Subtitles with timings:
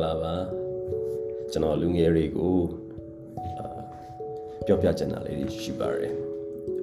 [0.00, 0.34] ္ဂလာပါ
[1.52, 2.56] ကျွန်တော်လူငယ်တွေကို
[3.58, 3.80] အာ
[4.66, 6.14] ပြောပြချင်တာလေးတွေရှိပါတယ်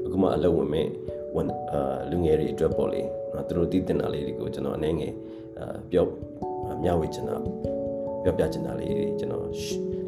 [0.06, 0.88] အခုမှအလုပ်ဝင်မဲ့
[1.36, 3.02] ဝန်အာလူငယ်တွေအတွက်ပေါ့လေ
[3.36, 5.14] နော်သူတို့သိတင်တာလေးတွေကိုကျွန်တော်အနေငယ်
[5.60, 6.06] အာပြော
[6.84, 7.36] မျှဝေချင်တာ
[8.24, 9.44] ပြောပြချင်တာလေးတွေကျွန်တော်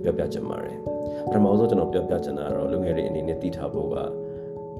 [0.03, 0.77] ပြောပြချင်ပါတယ်
[1.29, 3.97] ပထမဆုံးကျွန်တော်ပြောပြချင်တာကတော့လူငယ်တွေအနေနဲ့သိထားဖို့က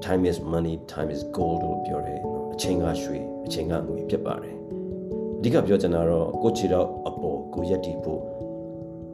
[0.04, 4.56] time is money time is gold လို့ပြောတယ်နော်အချိန်ကရွှေအချိန်ကငွေဖြစ်ပါတယ်
[5.40, 8.20] အဓိကပြောချင်တာတော့ကိုချီတော့အပေါ်ကိုရက်တီဖို့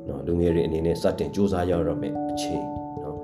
[0.09, 2.65] နော်လူငယ်တွေအနေနဲ့စတင်စူးစမ်းရတော့မယ်အချိန်
[3.03, 3.19] နော်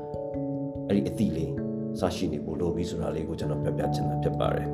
[0.89, 1.53] အဲ့ဒီအသည့်လေး
[2.01, 4.69] စရှိနေဖို့လိုပြီဆိုတာလေးကိုကျွန်တော်ပြောပြချင်တာဖြစ်ပါတယ်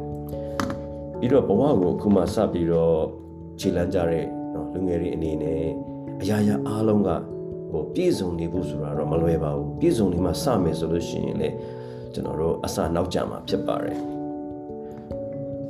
[1.18, 2.96] ပြီးတော့ဘဝကိုအခုမှစပြီးတော့
[3.60, 4.24] ခြေလန်းကြတဲ့
[4.54, 5.62] နော်လူငယ်တွေအနေနဲ့
[6.22, 7.10] အရာရာအားလုံးက
[7.70, 11.48] ဟိုပြည့်စုံနေဖို့ဆိုတာတော့မလွယ်ပါဘူးပြည့်စုံနေမှစမယ်ဆိုလို့ရှိရင်လေ
[12.14, 13.98] ကျွန်တော်တို့အစနောက်ကြမှာဖြစ်ပါတယ်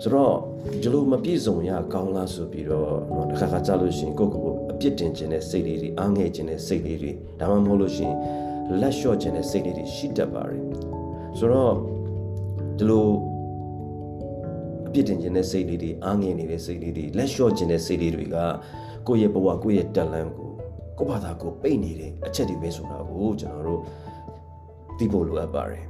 [0.04, 0.36] ဆိုတော့
[0.82, 8.18] ဒီလိုမပြည့်စုံရကောင်းလားဆိုပြီးတော့တော့တစ်ခါခါကြားလို့ရှိရင်ကိုယ့်ကိုယ်ကိုအပြစ်တင်ခြင်းနဲ့စိတ်လေးတွေအားငယ်ခြင်းနဲ့စိတ်လေးတွေဒါမှမဟုတ်လို့ရှိရင်
[8.82, 10.64] လက်လျှော့ခြင်းနဲ့စိတ်လေးတွေရှိတတ်ပါတယ်
[11.38, 11.74] ဆိုတော့
[12.78, 13.08] ဒီလို
[14.88, 18.38] အပြစ်တင်ခြင်းနဲ့စိတ်လေးတွေအားငယ်နေတဲ့စိတ်လေးတွေလက်လျှော့ခြင်းနဲ့စိတ်လေးတွေက
[19.08, 20.50] ကိုယ့်ရဲ့ဘဝကိုယ့်ရဲ့တက်လန့်ကို
[20.98, 23.82] ကိုယ့်ဘာသာကိုပိတ်နေတဲ့အချက်တွေပဲဆိုတာကိုကျွန်တော်တို့
[24.98, 25.84] သိဖို့လိုအပ်ပါတယ်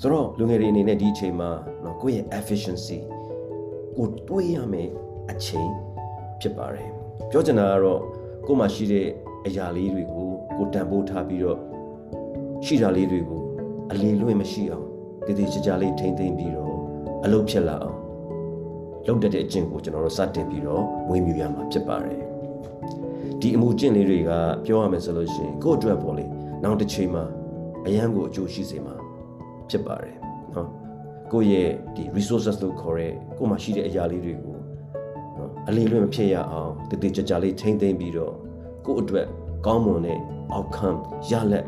[0.00, 1.50] ဆိုတော့လူငယ်တွေအနေနဲ့ဒီအချိန်မှာ
[1.82, 2.98] เนาะကိုယ့်ရဲ့ efficiency
[3.97, 4.89] ကိုတွေးရမယ်
[5.31, 5.71] အချိန်
[6.41, 6.89] ဖြစ်ပါတယ်
[7.31, 8.01] ပြောချင်တာကတော့
[8.47, 9.07] ကိုယ်မှာရှိတဲ့
[9.45, 11.59] အရာလေးတွေကိုကိုတန်ဖိုးထားပြီးတော့
[12.65, 13.41] ရှိတာလေးတွေကို
[13.91, 14.85] အလေလွင့်မရှိအောင်
[15.25, 16.73] တည်တည်ကြကြလေးထိမ့်သိမ့်ပြီးတော့
[17.25, 17.97] အလုပ်ဖြစ်လာအောင်
[19.07, 22.19] လုပ်တတ်တဲ့အကျင့်ကိုကျွန်တော်တို့စတင်ပြီးတော့ဝေမြူရမှာဖြစ်ပါတယ်
[23.39, 24.31] ဒီအမှုကျင့်လေးတွေက
[24.65, 26.25] ပြောရမယ်ဆိုလို့ရှိရင်ကိုယ့်အတွက်ပေါ့လေ
[26.63, 27.23] နောက်တစ်ချိန်မှာ
[27.85, 28.95] အရန်ကိုအကျိုးရှိစေမှာ
[29.69, 30.15] ဖြစ်ပါတယ်
[30.55, 30.84] နော်
[31.31, 34.55] ကိုယ့်ရဲ့ဒီ resources လို့ခေါ်တဲ့ကိုယ်မှာရှိတဲ့အရာလေးတွေကို
[35.37, 38.33] နော်အလေးလွင့်မဖြစ်ရအောင်တည်တည်ကြကြလေးထိမ့်သိမ့်ပြီးတော့
[38.85, 39.27] ကိုယ့်အတွက်
[39.65, 40.19] ကောင်းမွန်တဲ့
[40.55, 40.99] outcome
[41.31, 41.65] ရလက်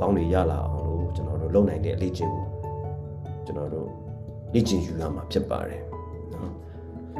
[0.00, 2.46] ကောင်းတွေရလာအောင်လို့ကျွန်တော်တို့လုပ်နိုင်တဲ့အလေးချင်းကို
[3.46, 3.88] ကျွန်တော်တို့
[4.54, 5.82] လေ့ကျင့်ယူရမှာဖြစ်ပါတယ်
[6.34, 6.52] နော်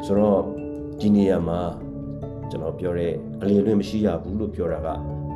[0.06, 0.40] ဆိုတော့
[1.00, 1.58] ဒီနေရာမှာ
[2.50, 3.12] ကျွန်တော်ပြောတဲ့
[3.42, 4.88] အလေးလွင့်မရှိရဘူးလို့ပြောတာက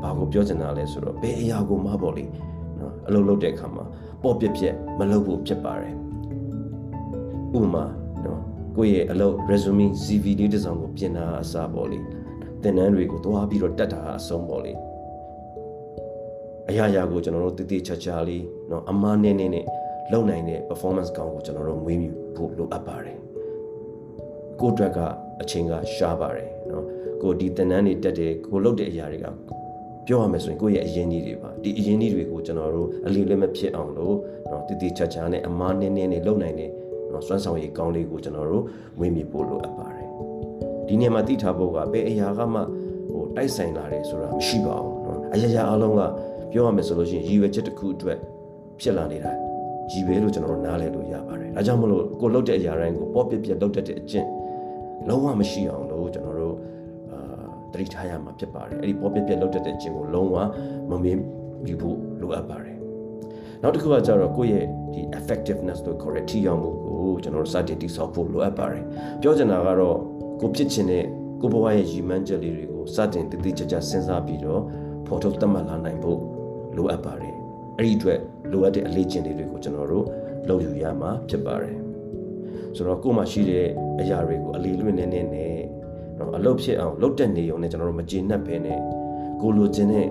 [0.02, 2.24] ဘာကိုပြောချင်တာလဲဆိုတော့ဘယ်အရာကိုမှပေါ့လေ
[2.78, 3.84] နော်အလုပ်လုပ်တဲ့အခါမှာ
[4.22, 5.94] ပေါ့ပြက်ပြက်မလုပ်ဖို့ဖြစ်ပါတယ်
[7.56, 7.84] ဥပမာ
[8.24, 8.40] နော်
[8.76, 11.98] ကိုယ့်ရဲ့အလုပ် resume CV လေးတစ်စောင်ကိုပြင်တာအစားပေါ့လေ
[12.62, 14.72] သင်တန်းတွေကိုသွားပြီးတော့တက်တာအဆုံးပေါ့လေ
[16.68, 19.64] အရာရာကိုကျွန်တော်တို့တည်တည်ချာချာလေးနော်အမားနဲ့နဲ့နဲ့
[20.12, 23.18] လုပ်နိုင်တဲ့ performance ကောင်းကိုကျွန်တော်တို့မွေးမြူဖို့လိုအပ်ပါတယ်
[24.60, 24.98] ကိုယ့်အတွက်က
[25.42, 26.84] အချိန်ကရှားပါတယ်နော်
[27.22, 29.26] ကိုဒီသင်တန်းတွေတက်တယ်ကိုလုပ်တဲ့အရာတွေက
[30.10, 34.16] ပြောရမယ်ဆိုရင်ကိုယ့်ရဲ့အရင်ကြီးတွေပါဒီအရင်ကြီးတွေကိုကျွန်တော်တို့အလီလည်းမဖြစ်အောင်လို့
[34.50, 36.70] နော်တည်တည်ချာချာနဲ့အမားနဲ့နဲ့နဲ့လုပ်နိုင်တဲ့
[37.12, 38.64] နော်စွမ်းဆောင်ရည်ကောင်းလေးကိုကျွန်တော်တို့
[39.00, 40.08] ဝင်းမြဖို့လိုအပ်ပါတယ်
[40.86, 42.60] ဒီနေရာမှာသိထားဖို့ကဘယ်အရာကမှ
[43.12, 46.00] ဟိုတိုက်ဆိုင်လာတယ်ဆိုတာမရှိပါဘူးနော်အရာရာအလုံးက
[46.52, 48.18] ပြောရမယ်ဆိုလို့ရှိရင်ရည်ရွယ်ချက်တစ်ခုအတွက်
[48.80, 49.32] ဖြစ်လာနေတာ
[49.92, 54.28] ရည်ပဲလို့ကျွန်တော်တို့နားလည်လို့ရပါတယ်ဒါကြောင့်မလို့ကိုလုပ်တဲ့အရာတိုင်းကိုပေါ့ပြက်ပြက်လုပ်တတ်တဲ့အကျင့်
[55.08, 56.39] လုံးဝမရှိအောင်လို့ကျွန်တော်တို့အာ
[57.72, 60.36] တတိထားရမှာဖြစ်ပါတယ်အဲ့ဒီပေါ့ပြက်ပြက်လုပ်တတ်တဲ့အကျင့်ကိုလုံးဝ
[60.90, 61.20] မမင်း
[61.68, 62.76] ယူဖို့လိုအပ်ပါတယ်
[63.62, 68.84] နောက်တစ်ခုကကြတော့ကိုယ့်ရဲ့ဒီ effectiveness လို့ခေါ်တဲ့ထိရောက်မှုကိုကျွန်တော်တို့စတင်တည်ဆောက်ဖို့လိုအပ်ပါတယ်
[69.20, 69.96] ပြောချင်တာကတော့
[70.40, 71.04] ကိုဖြစ်ချင်တဲ့
[71.40, 74.62] ကိုဘဝရဲ့ရည်မှန်းချက်လေးတွေကိုစတင်တည်တည်ကြကြစဉ်းစားပြီးတော့
[75.06, 76.18] ဖော်ထုတ်သတ်မှတ်လာနိုင်ဖို့
[76.76, 77.34] လိုအပ်ပါတယ်
[77.78, 78.20] အဲ့ဒီအတွက်
[78.52, 80.06] လိုအပ်တဲ့အလေးကျင့်လေးတွေကိုကျွန်တော်တို့
[80.48, 81.76] လုပ်ယူရမှာဖြစ်ပါတယ်
[82.76, 83.66] ဆိုတော့ကိုယ်မှာရှိတဲ့
[84.00, 85.54] အရာတွေကိုအလေးလွင့်နေနေနဲ့
[86.20, 88.78] နော်အလုပ်ဖြစ်အောင်လုပ်တဲ့နေုံနဲ့ကျွန်တော်တို့မကျေနပ်ဘဲနဲ့
[89.40, 90.06] ကိုလိုချင်တဲ့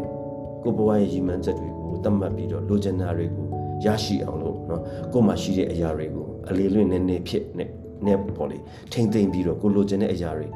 [0.64, 3.46] ကိုဘဝရဲ့ရည်မှန်းချက်တွေကိုသတ်မှတ်ပြီးတော့လိုချင်တာတွေကို
[3.86, 4.81] ရရှိအောင်လို့နော်
[5.14, 7.70] ကိုမှရှိတဲ့အရာတွေကိုအလေးလွင့်နေနေဖြစ်နဲ့
[8.06, 8.58] နဲ့ပေါ့လေ
[8.92, 10.47] ထိမ့်သိမ့်ပြီးတော့ကိုလိုချင်တဲ့အရာတွေ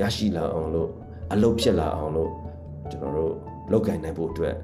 [0.00, 0.88] ရရှိလာအောင်လို့
[1.32, 2.30] အလုပ်ဖြစ်လာအောင်လို့
[2.90, 3.32] ကျွန်တော်တို့
[3.72, 4.54] လုပ်ကင်နိုင်ဖို့အတွက်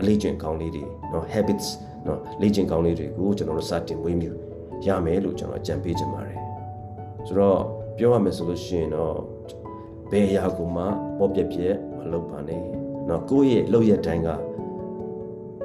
[0.00, 1.66] အလေးကျင့်ကောင်းလေးတွေနော် habits
[2.06, 4.32] နော်လေ့ကျင့်ကောင်းလေးတွေကိုကျွန်တော်တို့စတင်ဝေးမြူ
[4.86, 6.38] ရမယ်လို့ကျွန်တော်ကြံပေးချင်ပါတယ်
[7.26, 7.60] ဆိုတော့
[8.00, 9.16] ပြောရမယ်ဆိုလို့ရှိရင်တော့
[10.10, 10.82] ဘယ်အရာကိုမှ
[11.18, 12.62] ပေါ်ပြက်ပြက်မလုပ်ပါနဲ့
[13.08, 14.28] နော်ကိုယ့်ရဲ့လောက်ရတိုင်းက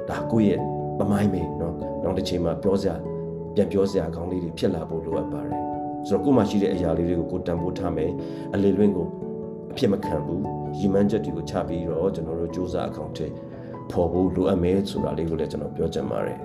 [0.08, 0.60] ဒါကိုယ့်ရဲ့
[0.98, 2.94] ပမိုင်းပဲနော်နောက်တစ်ချိန်မှာပြောစရာ
[3.54, 5.60] ပြန်ပြောစရာအကောင်းလေးတွေဖြစ်လာဖို့လိုအပ်ပါတယ်
[6.06, 8.10] ဆိုတော့ကိုယ်မှာရှိတဲ့အရာလေးတွေကိုကိုတန်ဖိုးထားမယ်
[8.54, 9.06] အလေလွင့်ကို
[9.72, 10.42] အဖြစ်မခံဘူး
[10.78, 13.26] ရည်မှန်းချက်တွေကိုချပြီးတော့ကျွန်တော်တို့စူးစမ်းအကောင့်ထဲ
[13.90, 16.38] ပေါ်ဖို့လိုအပ်မယ်ဆိုတာလေးကိုလည်းကျွန်တော်ပြောချင်ပါတယ်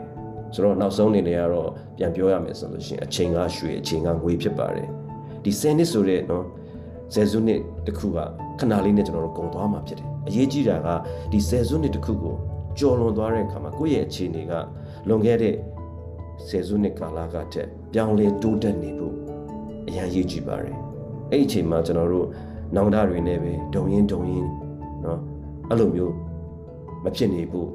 [0.53, 4.89] ဆိုတော့နောက်ဆုံးအနေနဲ့ကတော့ပြန်ပြောရမယ်ဆိုလို့ရှိရင်အချိန်ကရွှေအချိန်ကငွေဖြစ်ပါတယ်
[5.44, 6.44] ဒီ10နှစ်ဆိုတဲ့နော်
[7.14, 8.18] ဆယ်စုနှစ်တစ်ခုက
[8.58, 10.88] ခဏလေးနဲ့ကျွန်တော်တို့ကုန်သွားမှာဖြစ်တယ်အရေးကြီးတာက
[11.32, 12.34] ဒီဆယ်စုနှစ်တစ်ခုကို
[12.78, 14.52] ကျော်လွန်သွားတဲ့အခါမှာကိုယ့်ရဲ့အခြေအနေက
[15.08, 15.54] လွန်ခဲ့တဲ့
[16.48, 19.14] ဆယ်စုနှစ်ကာလကတည်းပြောင်းလဲတိုးတက်နေဖို့
[19.88, 20.76] အရန်ရေးကြည့်ပါတယ်
[21.30, 22.26] အဲ့ဒီအချိန်မှာကျွန်တော်တို့
[22.74, 24.46] နောင်တတွေနဲ့ပဲဒုံရင်ဒုံရင်
[25.02, 25.18] เนาะ
[25.70, 26.14] အဲ့လိုမျိုး
[27.04, 27.68] မဖြစ်နေဖို့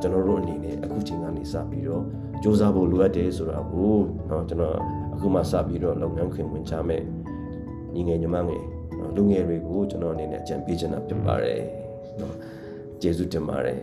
[0.00, 2.02] ကျွန်တော်တို့အနေနဲ့အခုချိန်ကနေစပြီးတော့
[2.42, 3.96] စူးစမ်းဖို့လိုအပ်တယ်ဆိုတာကို
[4.26, 4.76] เนาะကျွန်တော်
[5.16, 7.02] အခုမှစပြီးတော့လုပ်ငန်းခွင်ဝင်ချမယ်
[7.94, 8.62] ညီငယ်ညီမငယ်
[8.96, 11.60] เนาะလူငယ်တွေကိုကျွန်တော်အနေနဲ့အကြံပေးချင်တာဖြစ်ပါတယ်
[12.18, 12.32] เนาะ
[13.00, 13.78] ကျေးဇူးတင်ပါတယ်